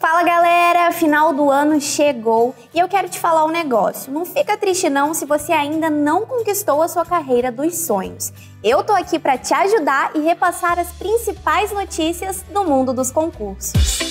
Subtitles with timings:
[0.00, 4.12] Fala galera, final do ano chegou e eu quero te falar um negócio.
[4.12, 8.32] Não fica triste não se você ainda não conquistou a sua carreira dos sonhos.
[8.62, 14.07] Eu tô aqui para te ajudar e repassar as principais notícias do mundo dos concursos.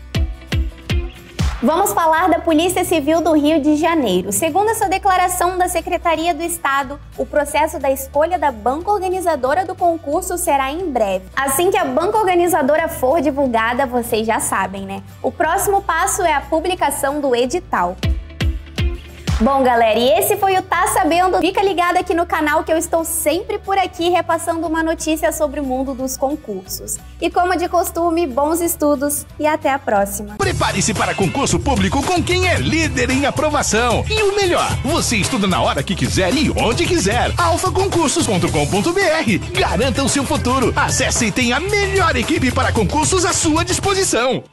[1.65, 4.33] Vamos falar da Polícia Civil do Rio de Janeiro.
[4.33, 9.73] Segundo essa declaração da Secretaria do Estado, o processo da escolha da banca organizadora do
[9.73, 11.27] concurso será em breve.
[11.37, 15.05] Assim que a banca organizadora for divulgada, vocês já sabem, né?
[15.23, 17.97] O próximo passo é a publicação do edital.
[19.43, 21.41] Bom, galera, e esse foi o Tá Sabendo.
[21.41, 25.59] Fica ligado aqui no canal que eu estou sempre por aqui repassando uma notícia sobre
[25.59, 26.97] o mundo dos concursos.
[27.21, 30.37] E como de costume, bons estudos e até a próxima.
[30.39, 34.05] Prepare-se para concurso público com quem é líder em aprovação.
[34.09, 37.33] E o melhor, você estuda na hora que quiser e onde quiser.
[37.37, 39.59] alfaconcursos.com.br.
[39.59, 40.73] Garanta o seu futuro.
[40.77, 44.45] Acesse e tenha a melhor equipe para concursos à sua disposição.